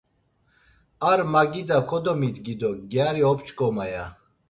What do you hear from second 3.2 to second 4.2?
op̌ç̌ǩoma ya.